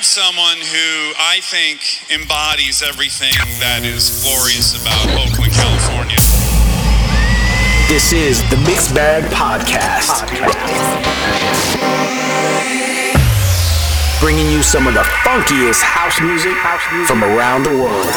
[0.00, 6.16] have someone who I think embodies everything that is glorious about Oakland, California.
[7.84, 10.24] This is the Mixed Bag Podcast.
[14.20, 16.56] Bringing you some of the funkiest house music
[17.04, 18.08] from around the world.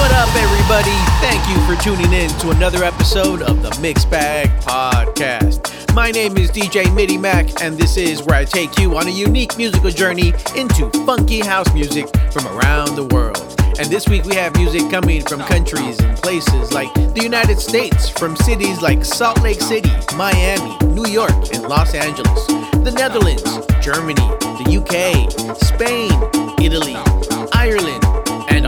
[0.00, 0.96] What up, everybody?
[1.20, 5.49] Thank you for tuning in to another episode of the Mixed Bag Podcast.
[5.94, 9.56] My name is DJ MIDIMACK, and this is where I take you on a unique
[9.58, 13.60] musical journey into funky house music from around the world.
[13.78, 18.08] And this week we have music coming from countries and places like the United States,
[18.08, 23.42] from cities like Salt Lake City, Miami, New York, and Los Angeles, the Netherlands,
[23.80, 24.28] Germany,
[24.62, 26.12] the UK, Spain,
[26.64, 26.96] Italy,
[27.52, 28.09] Ireland, and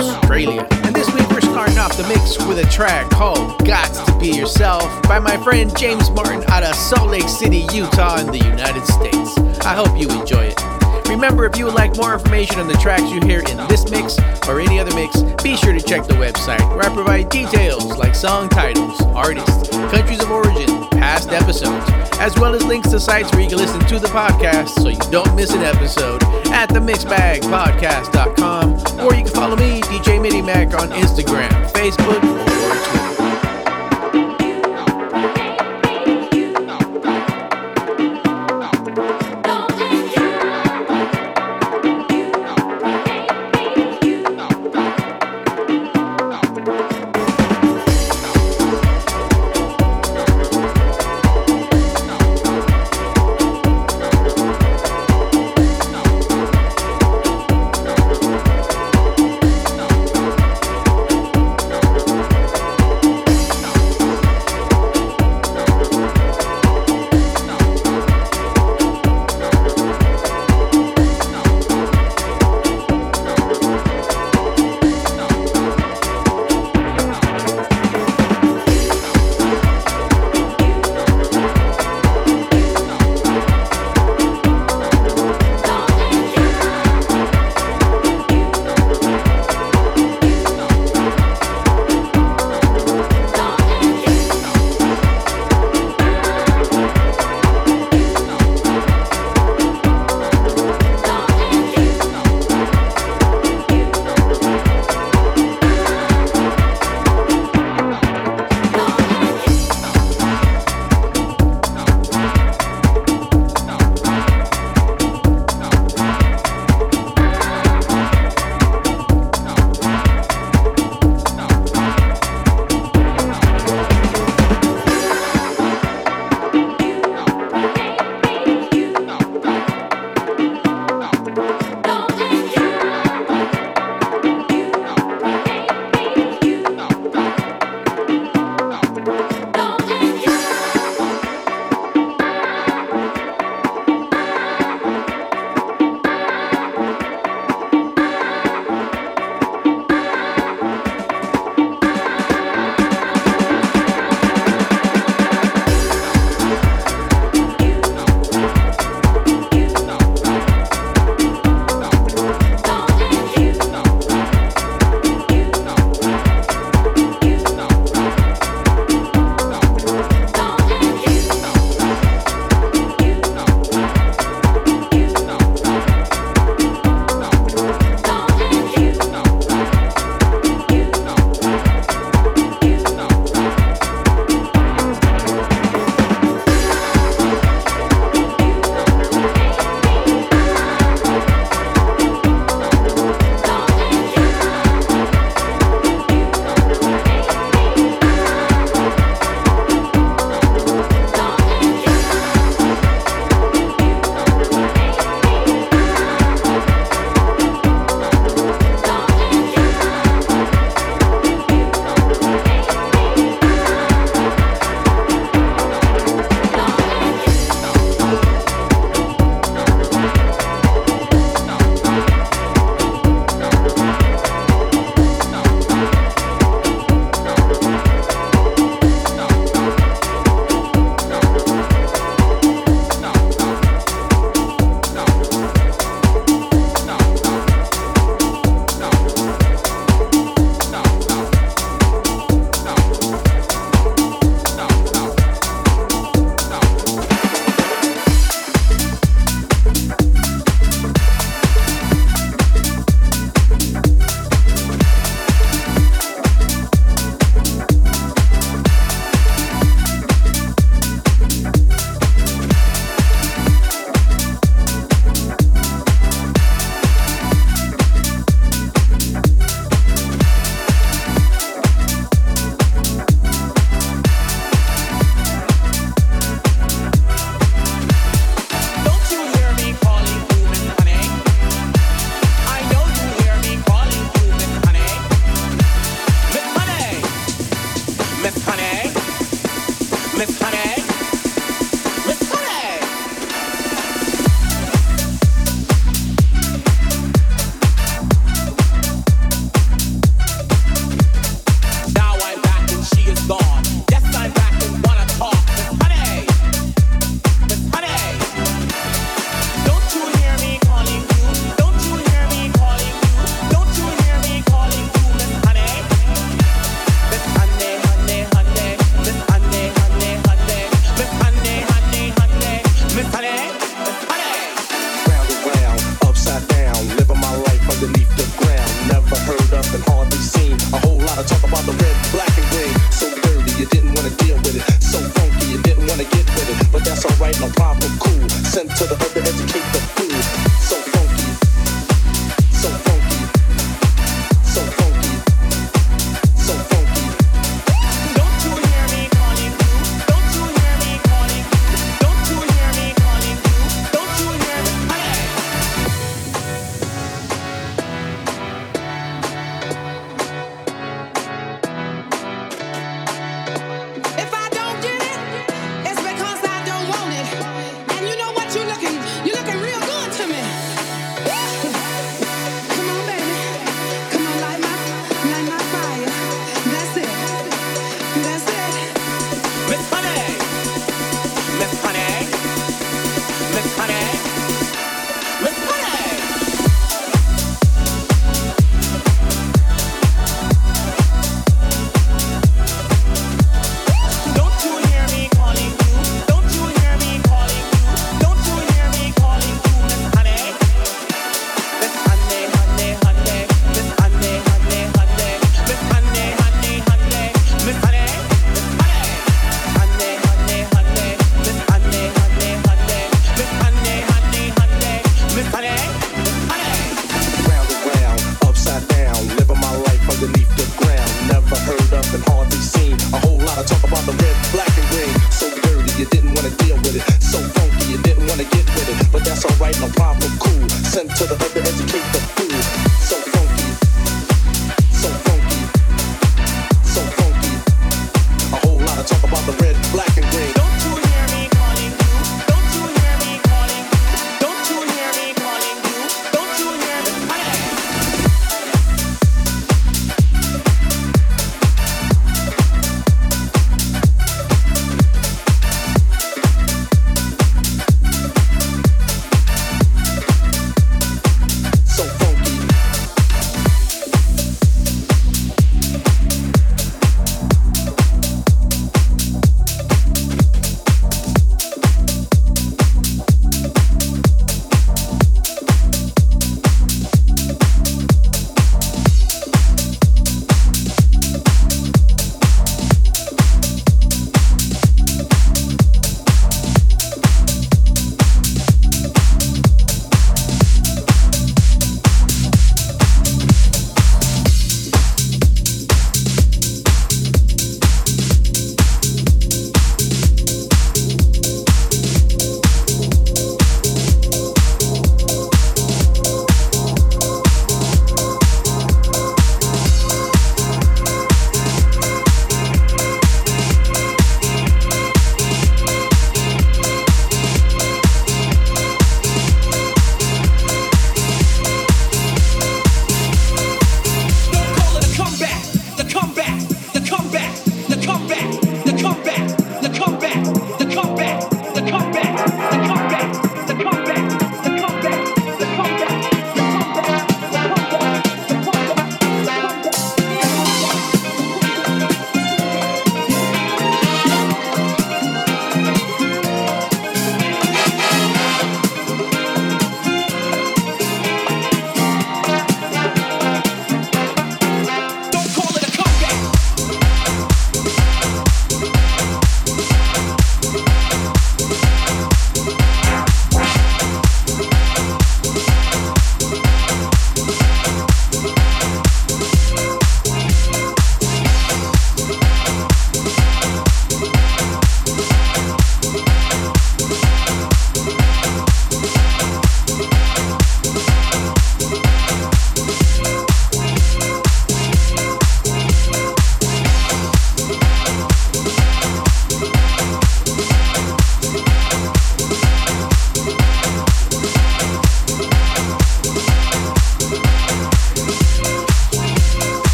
[0.00, 0.66] Australia.
[0.84, 4.28] And this week we're starting off the mix with a track called Got to Be
[4.28, 8.84] Yourself by my friend James Martin out of Salt Lake City, Utah, in the United
[8.86, 9.38] States.
[9.64, 11.08] I hope you enjoy it.
[11.08, 14.18] Remember, if you would like more information on the tracks you hear in this mix
[14.48, 18.14] or any other mix, be sure to check the website where I provide details like
[18.14, 21.86] song titles, artists, countries of origin, past episodes,
[22.18, 24.98] as well as links to sites where you can listen to the podcast so you
[25.12, 31.52] don't miss an episode at themixbagpodcast.com or you can follow me, DJ MIDIMACK, on Instagram,
[31.70, 33.03] Facebook, or Twitter.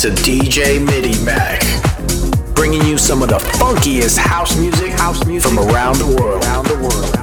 [0.00, 5.98] To DJ MIDIMACK, bringing you some of the funkiest house music, house music from around
[5.98, 6.42] the world.
[6.42, 7.19] Around the world.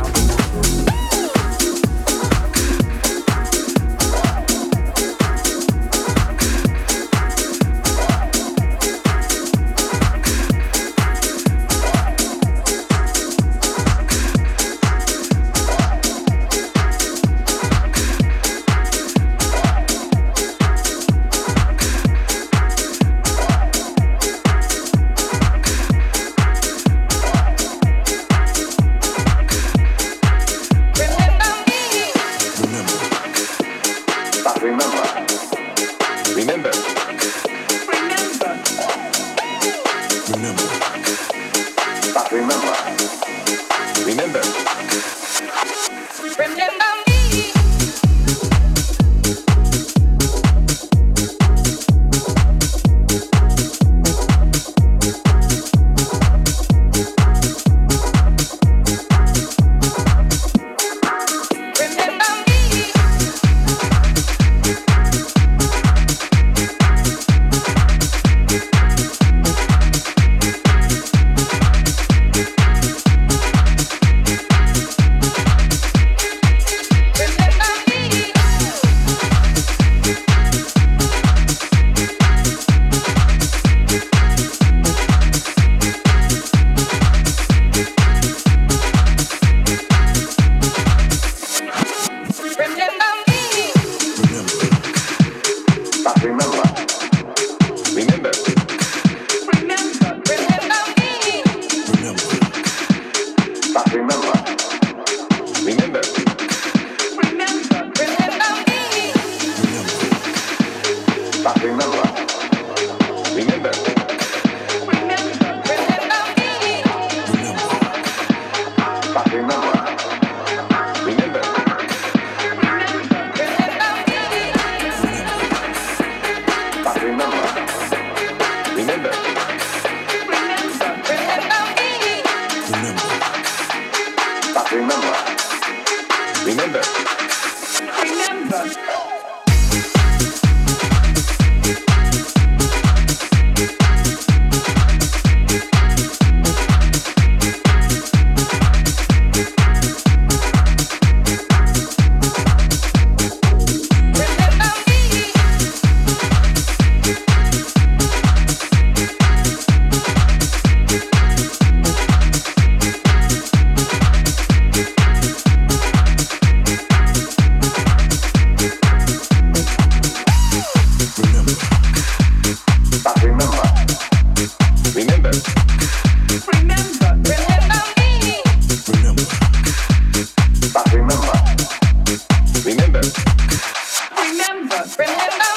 [184.86, 185.57] Do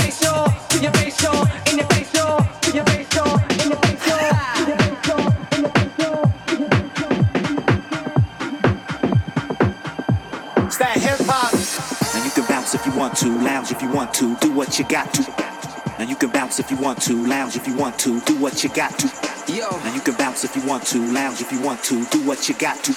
[14.91, 15.23] got to.
[15.23, 15.97] Yo.
[15.97, 18.63] Now you can bounce if you want to, lounge if you want to, do what
[18.63, 19.07] you got to.
[19.47, 22.47] Now you can bounce if you want to, lounge if you want to, do what
[22.47, 22.95] you got to.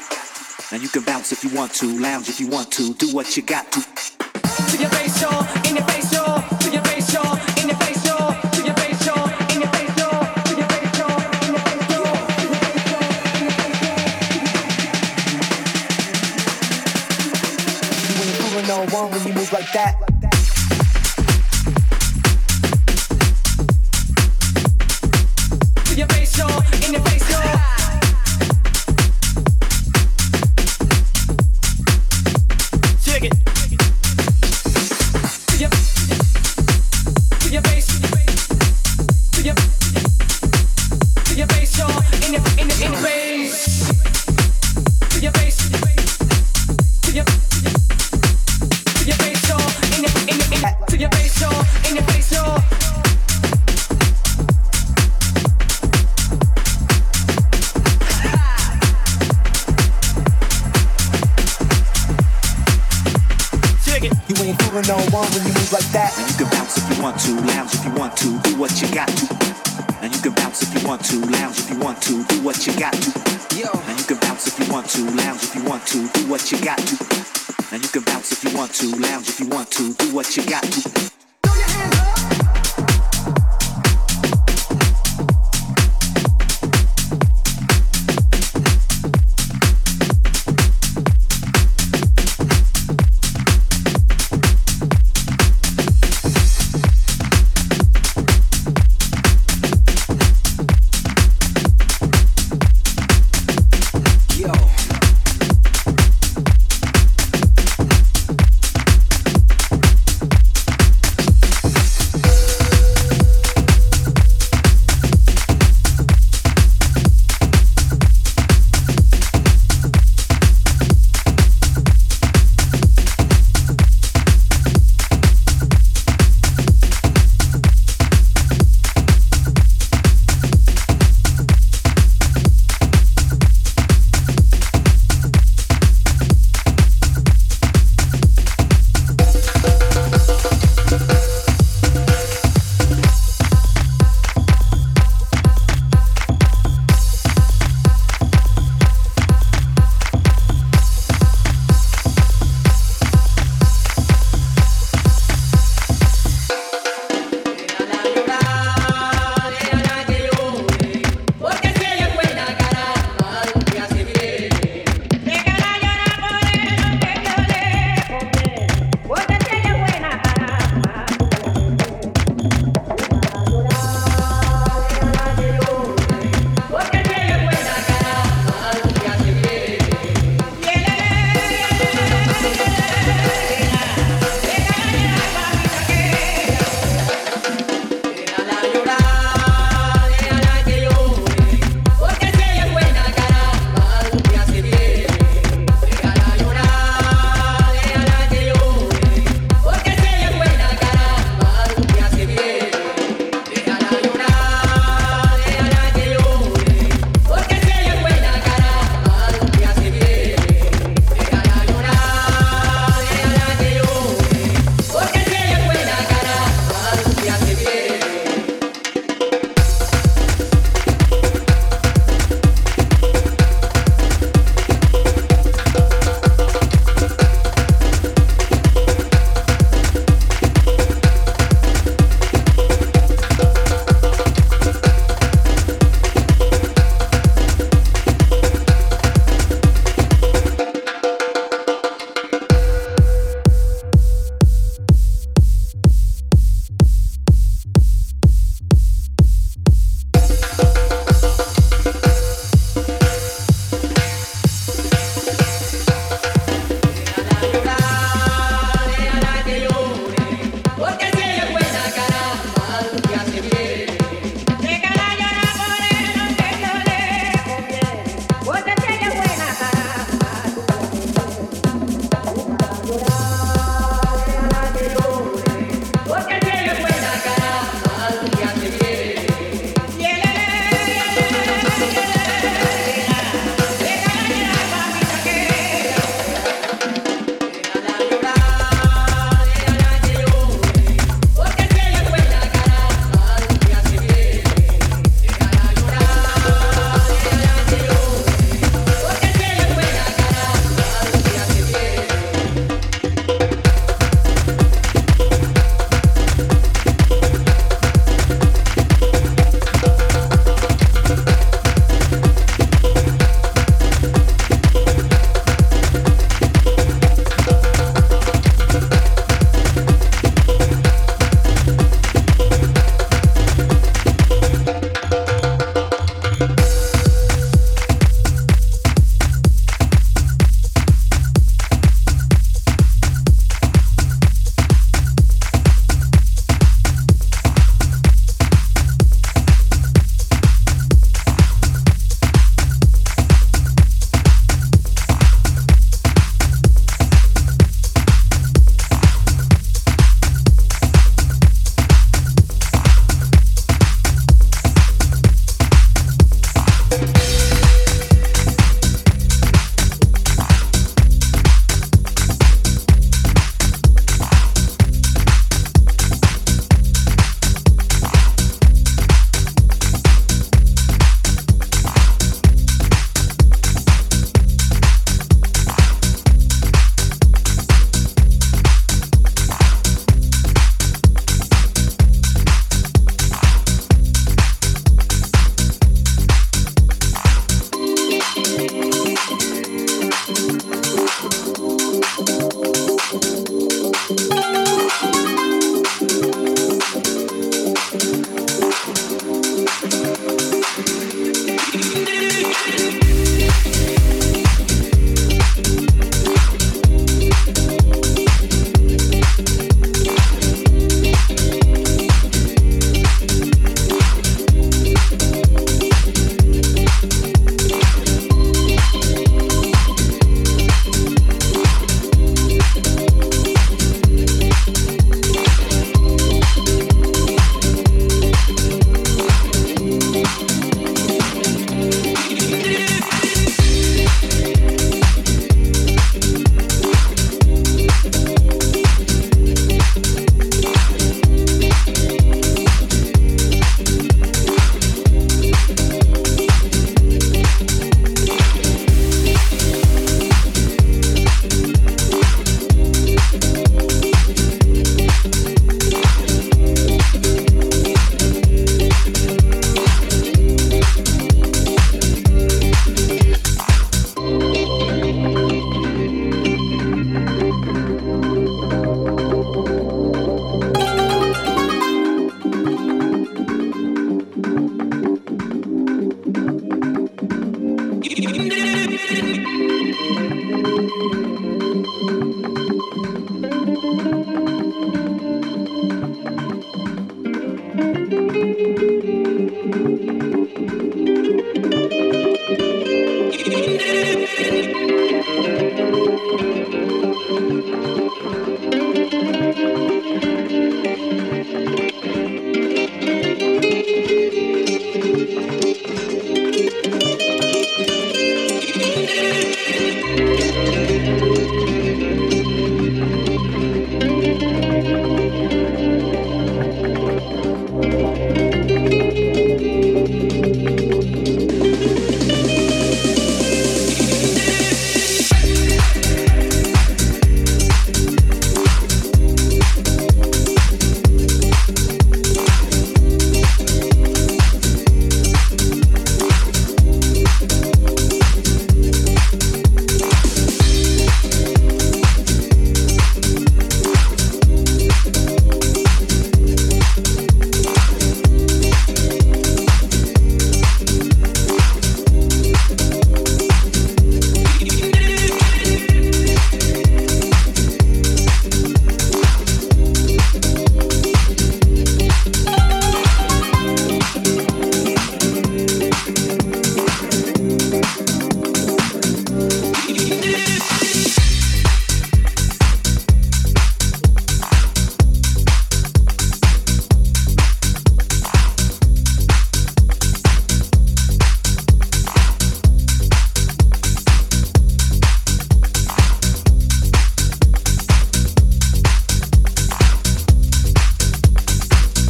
[0.73, 3.37] And you can bounce if you want to lounge if you want to, do what
[3.37, 3.81] you got to.
[4.75, 5.94] In your face, y'all, in your face,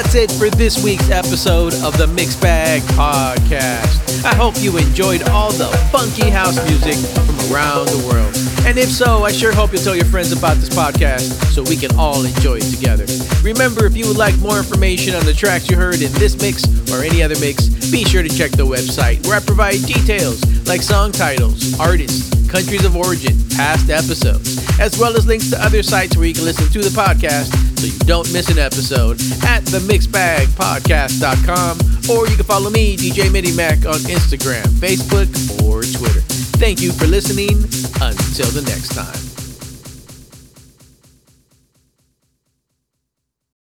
[0.00, 4.24] That's it for this week's episode of the Mix Bag Podcast.
[4.24, 8.34] I hope you enjoyed all the funky house music from around the world.
[8.66, 11.76] And if so, I sure hope you'll tell your friends about this podcast so we
[11.76, 13.04] can all enjoy it together.
[13.42, 16.64] Remember, if you would like more information on the tracks you heard in this mix
[16.90, 20.80] or any other mix, be sure to check the website where I provide details like
[20.80, 26.16] song titles, artists, countries of origin, past episodes, as well as links to other sites
[26.16, 31.78] where you can listen to the podcast so you don't miss an episode at themixbagpodcast.com
[32.10, 35.30] or you can follow me, DJ MIDIMACK, on Instagram, Facebook,
[35.64, 36.20] or Twitter.
[36.60, 37.64] Thank you for listening.
[38.02, 39.19] Until the next time.